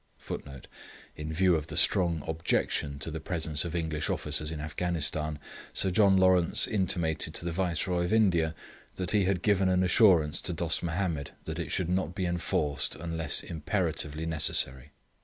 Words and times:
[Footnote: 0.17 0.65
In 1.15 1.31
view 1.31 1.53
of 1.53 1.67
the 1.67 1.77
strong 1.77 2.23
objection 2.25 2.97
to 2.97 3.11
the 3.11 3.19
presence 3.19 3.63
of 3.63 3.75
English 3.75 4.09
officers 4.09 4.49
in 4.51 4.59
Afghanistan, 4.59 5.37
Sir 5.73 5.91
John 5.91 6.17
Lawrence 6.17 6.65
intimated 6.65 7.35
to 7.35 7.45
the 7.45 7.51
Viceroy 7.51 8.03
of 8.05 8.11
India 8.11 8.55
that 8.95 9.11
he 9.11 9.25
had 9.25 9.43
given 9.43 9.69
an 9.69 9.83
assurance 9.83 10.41
to 10.41 10.53
Dost 10.53 10.81
Mahomed 10.81 11.33
that 11.43 11.59
it 11.59 11.71
should 11.71 11.89
not 11.89 12.15
be 12.15 12.25
enforced 12.25 12.95
unless 12.95 13.43
imperatively 13.43 14.25
necessary. 14.25 14.91